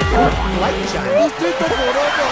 [0.00, 2.29] Distrito Furioso.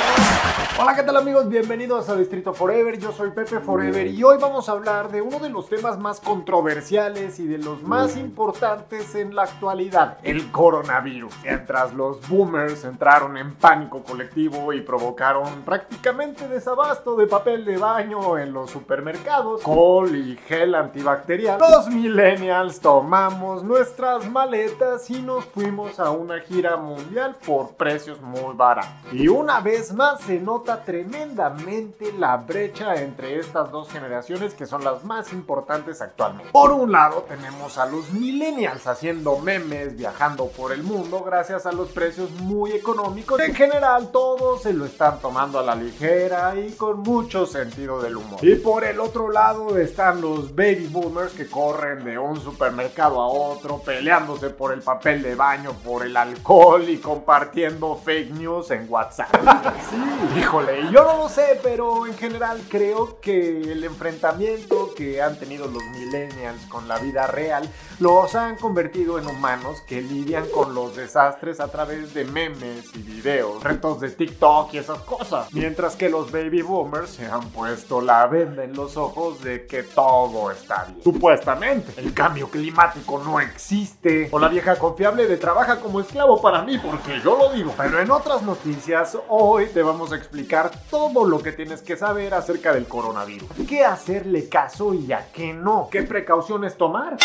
[0.80, 1.48] Hola, ¿qué tal amigos?
[1.48, 2.96] Bienvenidos a Distrito Forever.
[3.00, 6.20] Yo soy Pepe Forever y hoy vamos a hablar de uno de los temas más
[6.20, 11.34] controversiales y de los más importantes en la actualidad, el coronavirus.
[11.42, 18.38] Mientras los boomers entraron en pánico colectivo y provocaron prácticamente desabasto de papel de baño
[18.38, 25.98] en los supermercados, col y gel antibacterial, los millennials tomamos nuestras maletas y nos fuimos
[25.98, 29.12] a una gira mundial por precios muy baratos.
[29.12, 34.84] Y una vez más se nota tremendamente la brecha entre estas dos generaciones que son
[34.84, 36.52] las más importantes actualmente.
[36.52, 41.72] Por un lado tenemos a los millennials haciendo memes, viajando por el mundo gracias a
[41.72, 43.40] los precios muy económicos.
[43.40, 48.16] En general todos se lo están tomando a la ligera y con mucho sentido del
[48.16, 48.38] humor.
[48.42, 53.28] Y por el otro lado están los baby boomers que corren de un supermercado a
[53.28, 58.86] otro peleándose por el papel de baño, por el alcohol y compartiendo fake news en
[58.88, 59.34] WhatsApp.
[59.90, 60.57] sí, hijo
[60.92, 65.84] yo no lo sé, pero en general creo que el enfrentamiento que han tenido los
[65.84, 71.60] millennials con la vida real los han convertido en humanos que lidian con los desastres
[71.60, 75.52] a través de memes y videos, retos de TikTok y esas cosas.
[75.52, 79.84] Mientras que los baby boomers se han puesto la venda en los ojos de que
[79.84, 81.02] todo está bien.
[81.02, 84.28] Supuestamente, el cambio climático no existe.
[84.32, 87.72] O la vieja confiable de trabaja como esclavo para mí, porque yo lo digo.
[87.76, 92.34] Pero en otras noticias, hoy te vamos a explicar todo lo que tienes que saber
[92.34, 93.48] acerca del coronavirus.
[93.68, 95.88] ¿Qué hacerle caso y a qué no?
[95.90, 97.16] ¿Qué precauciones tomar?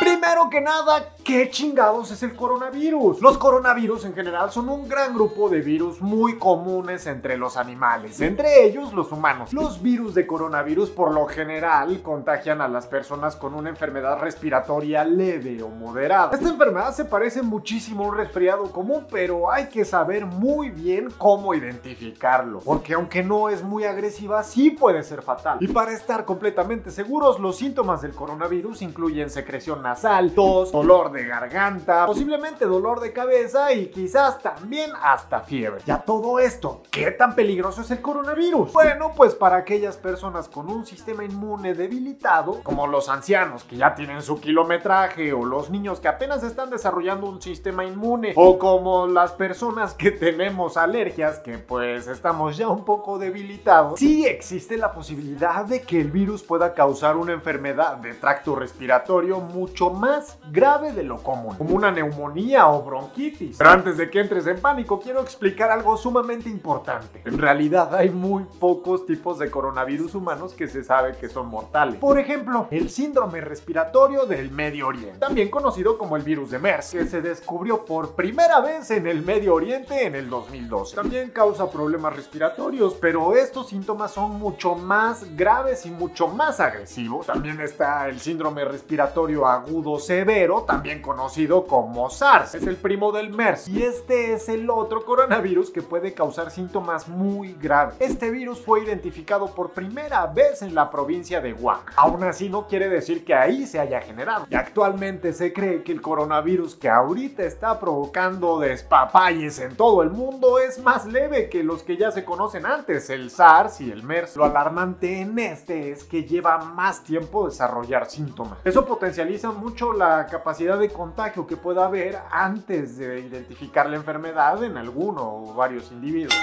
[0.00, 3.20] Primero que nada, ¿qué chingados es el coronavirus?
[3.20, 8.20] Los coronavirus en general son un gran grupo de virus muy comunes entre los animales,
[8.20, 9.52] entre ellos los humanos.
[9.52, 15.04] Los virus de coronavirus por lo general contagian a las personas con una enfermedad respiratoria
[15.04, 16.30] leve o moderada.
[16.32, 21.08] Esta enfermedad se parece muchísimo a un resfriado común, pero hay que saber muy bien
[21.18, 25.58] cómo identificarlo porque aunque no es muy agresiva, sí puede ser fatal.
[25.60, 31.26] Y para estar completamente seguros, los síntomas del coronavirus incluyen secreción nasal, tos, dolor de
[31.26, 35.80] garganta, posiblemente dolor de cabeza y quizás también hasta fiebre.
[35.86, 38.72] Ya todo esto, ¿qué tan peligroso es el coronavirus?
[38.72, 43.94] Bueno, pues para aquellas personas con un sistema inmune debilitado, como los ancianos que ya
[43.94, 49.06] tienen su kilometraje o los niños que apenas están desarrollando un sistema inmune o como
[49.06, 54.90] las personas que tenemos alergias que pues estamos ya un poco debilitados, sí existe la
[54.90, 60.92] posibilidad de que el virus pueda causar una enfermedad de tracto respiratorio mucho más grave
[60.92, 63.56] de lo común, como una neumonía o bronquitis.
[63.58, 67.22] Pero antes de que entres en pánico, quiero explicar algo sumamente importante.
[67.24, 71.96] En realidad hay muy pocos tipos de coronavirus humanos que se sabe que son mortales.
[71.96, 76.90] Por ejemplo, el síndrome respiratorio del Medio Oriente, también conocido como el virus de MERS,
[76.92, 80.96] que se descubrió por primera vez en el Medio Oriente en el 2012.
[80.96, 82.58] También causa problemas respiratorios
[83.00, 86.77] pero estos síntomas son mucho más graves y mucho más agresivos.
[87.26, 92.54] También está el síndrome respiratorio agudo severo, también conocido como SARS.
[92.54, 93.68] Es el primo del MERS.
[93.68, 97.96] Y este es el otro coronavirus que puede causar síntomas muy graves.
[97.98, 101.80] Este virus fue identificado por primera vez en la provincia de Wuhan.
[101.96, 104.46] Aún así no quiere decir que ahí se haya generado.
[104.50, 110.10] Y actualmente se cree que el coronavirus que ahorita está provocando despapalles en todo el
[110.10, 114.02] mundo es más leve que los que ya se conocen antes, el SARS y el
[114.02, 114.36] MERS.
[114.36, 118.58] Lo alarmante en este es que lleva más tiempo desarrollar síntomas.
[118.64, 124.62] Eso potencializa mucho la capacidad de contagio que pueda haber antes de identificar la enfermedad
[124.62, 126.34] en alguno o varios individuos.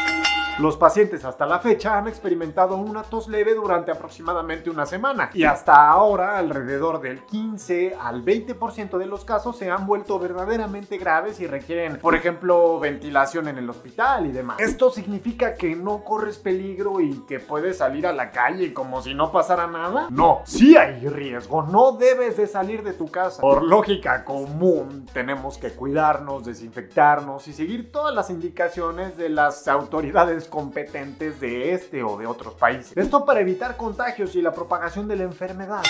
[0.57, 5.43] Los pacientes hasta la fecha han experimentado una tos leve durante aproximadamente una semana y
[5.43, 11.41] hasta ahora alrededor del 15 al 20% de los casos se han vuelto verdaderamente graves
[11.41, 14.57] y requieren, por ejemplo, ventilación en el hospital y demás.
[14.61, 19.13] Esto significa que no corres peligro y que puedes salir a la calle como si
[19.13, 20.04] no pasara nada.
[20.09, 23.41] No, sí hay riesgo, no debes de salir de tu casa.
[23.41, 30.47] Por lógica común, tenemos que cuidarnos, desinfectarnos y seguir todas las indicaciones de las autoridades
[30.47, 32.95] competentes de este o de otros países.
[32.95, 35.83] Esto para evitar contagios y la propagación de la enfermedad.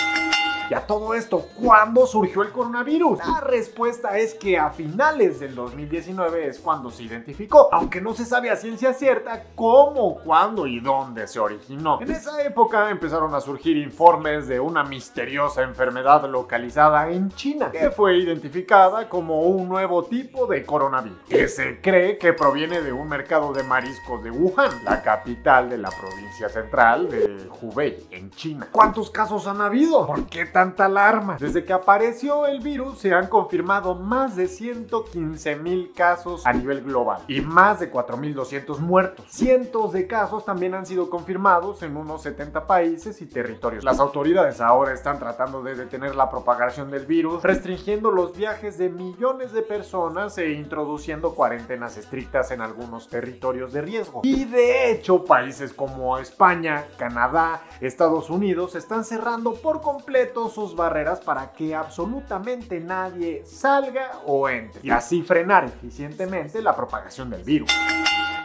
[0.68, 3.20] Y a todo esto, ¿cuándo surgió el coronavirus?
[3.20, 8.24] La respuesta es que a finales del 2019 es cuando se identificó, aunque no se
[8.24, 12.00] sabe a ciencia cierta cómo, cuándo y dónde se originó.
[12.00, 17.90] En esa época empezaron a surgir informes de una misteriosa enfermedad localizada en China, que
[17.90, 23.08] fue identificada como un nuevo tipo de coronavirus, que se cree que proviene de un
[23.08, 28.68] mercado de mariscos de Wuhan, la capital de la provincia central de Hubei, en China.
[28.70, 30.06] ¿Cuántos casos han habido?
[30.06, 31.36] ¿Por qué tanta alarma?
[31.40, 36.82] Desde que apareció el virus se han confirmado más de 115 mil casos a nivel
[36.82, 39.26] global y más de 4.200 muertos.
[39.28, 43.82] Cientos de casos también han sido confirmados en unos 70 países y territorios.
[43.82, 48.88] Las autoridades ahora están tratando de detener la propagación del virus, restringiendo los viajes de
[48.88, 54.20] millones de personas e introduciendo cuarentenas estrictas en algunos territorios de riesgo.
[54.24, 61.20] Y de hecho, países como España, Canadá, Estados Unidos están cerrando por completo sus barreras
[61.20, 67.70] para que absolutamente nadie salga o entre y así frenar eficientemente la propagación del virus.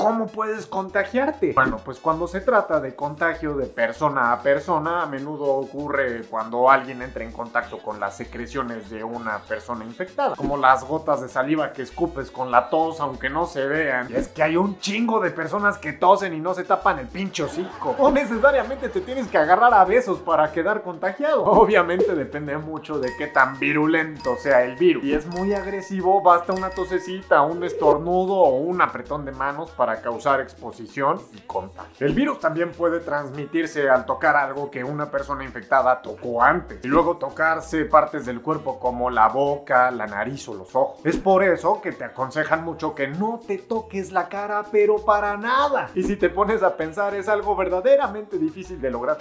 [0.01, 1.53] ¿Cómo puedes contagiarte?
[1.53, 6.71] Bueno, pues cuando se trata de contagio de persona a persona, a menudo ocurre cuando
[6.71, 11.29] alguien entra en contacto con las secreciones de una persona infectada, como las gotas de
[11.29, 14.07] saliva que escupes con la tos aunque no se vean.
[14.09, 17.07] Y es que hay un chingo de personas que tosen y no se tapan el
[17.07, 17.95] pincho hocico.
[17.99, 21.43] O necesariamente te tienes que agarrar a besos para quedar contagiado.
[21.43, 25.03] Obviamente depende mucho de qué tan virulento sea el virus.
[25.03, 29.90] Y es muy agresivo, basta una tosecita, un estornudo o un apretón de manos para
[29.99, 32.07] causar exposición y contagio.
[32.07, 36.87] El virus también puede transmitirse al tocar algo que una persona infectada tocó antes y
[36.87, 41.01] luego tocarse partes del cuerpo como la boca, la nariz o los ojos.
[41.03, 45.35] Es por eso que te aconsejan mucho que no te toques la cara, pero para
[45.37, 45.89] nada.
[45.95, 49.17] Y si te pones a pensar es algo verdaderamente difícil de lograr.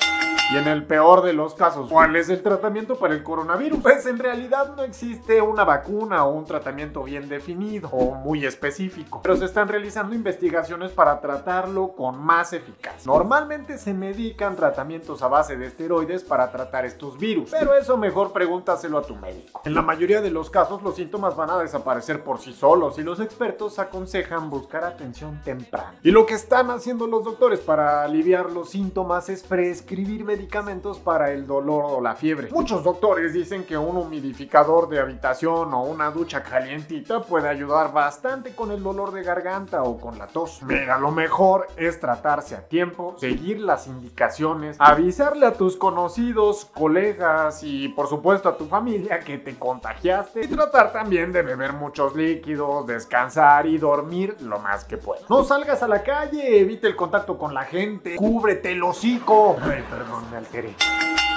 [0.53, 3.81] Y en el peor de los casos, ¿cuál es el tratamiento para el coronavirus?
[3.81, 9.21] Pues en realidad no existe una vacuna o un tratamiento bien definido o muy específico,
[9.23, 10.60] pero se están realizando investigaciones
[10.95, 13.01] para tratarlo con más eficacia.
[13.07, 18.33] Normalmente se medican tratamientos a base de esteroides para tratar estos virus, pero eso mejor
[18.33, 19.63] pregúntaselo a tu médico.
[19.65, 23.03] En la mayoría de los casos los síntomas van a desaparecer por sí solos y
[23.03, 25.95] los expertos aconsejan buscar atención temprana.
[26.03, 31.33] Y lo que están haciendo los doctores para aliviar los síntomas es prescribir medicamentos para
[31.33, 32.51] el dolor o la fiebre.
[32.53, 38.55] Muchos doctores dicen que un humidificador de habitación o una ducha calientita puede ayudar bastante
[38.55, 42.69] con el dolor de garganta o con la tos Mira, lo mejor es tratarse a
[42.69, 49.21] tiempo, seguir las indicaciones, avisarle a tus conocidos, colegas y por supuesto a tu familia
[49.21, 54.85] que te contagiaste y tratar también de beber muchos líquidos, descansar y dormir lo más
[54.85, 55.29] que puedas.
[55.29, 59.57] No salgas a la calle, evite el contacto con la gente, cúbrete el hocico.
[59.63, 60.75] Ay, perdón, me alteré.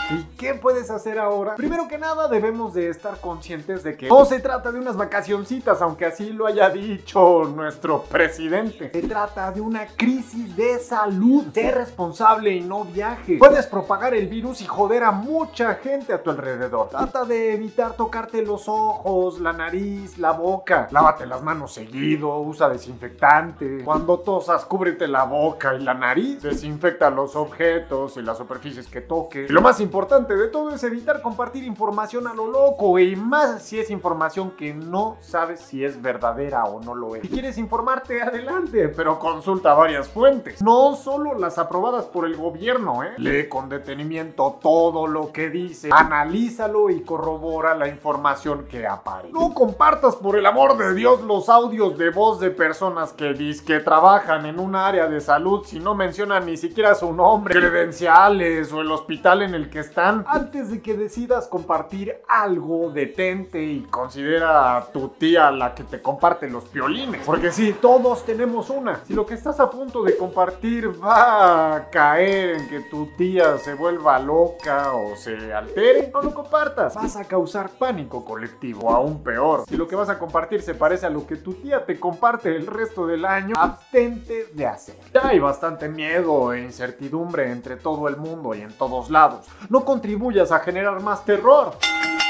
[0.09, 1.55] ¿Y qué puedes hacer ahora?
[1.55, 5.81] Primero que nada debemos de estar conscientes de que no se trata de unas vacacioncitas,
[5.81, 8.91] aunque así lo haya dicho nuestro presidente.
[9.07, 11.45] Trata de una crisis de salud.
[11.53, 13.37] Sé responsable y no viaje.
[13.37, 16.89] Puedes propagar el virus y joder a mucha gente a tu alrededor.
[16.89, 20.87] Trata de evitar tocarte los ojos, la nariz, la boca.
[20.91, 23.83] Lávate las manos seguido, usa desinfectante.
[23.83, 26.41] Cuando tosas, cúbrete la boca y la nariz.
[26.41, 29.49] Desinfecta los objetos y las superficies que toques.
[29.49, 33.63] Y lo más importante de todo es evitar compartir información a lo loco y más
[33.63, 37.21] si es información que no sabes si es verdadera o no lo es.
[37.21, 43.03] Si quieres informarte, adelante, pero consulta varias fuentes, no solo las aprobadas por el gobierno,
[43.03, 43.13] ¿eh?
[43.17, 49.33] Lee con detenimiento todo lo que dice, analízalo y corrobora la información que aparece.
[49.33, 53.65] No compartas por el amor de Dios los audios de voz de personas que dicen
[53.65, 58.71] que trabajan en un área de salud si no mencionan ni siquiera su nombre, credenciales
[58.73, 60.25] o el hospital en el que están.
[60.27, 66.01] Antes de que decidas compartir algo, detente y considera a tu tía la que te
[66.01, 67.21] comparte los violines.
[67.25, 68.69] Porque si todos tenemos
[69.05, 73.57] Si lo que estás a punto de compartir va a caer en que tu tía
[73.59, 76.95] se vuelva loca o se altere, no lo compartas.
[76.95, 79.65] Vas a causar pánico colectivo, aún peor.
[79.67, 82.55] Si lo que vas a compartir se parece a lo que tu tía te comparte
[82.55, 84.95] el resto del año, abstente de hacer.
[85.13, 89.85] Ya hay bastante miedo e incertidumbre entre todo el mundo y en todos lados no
[89.85, 91.73] contribuyas a generar más terror.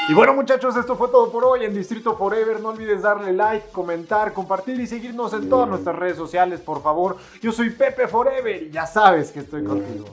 [0.10, 2.60] Y bueno muchachos, esto fue todo por hoy en Distrito Forever.
[2.60, 7.15] No olvides darle like, comentar, compartir y seguirnos en todas nuestras redes sociales, por favor.
[7.41, 10.05] Yo soy Pepe Forever y ya sabes que estoy contigo.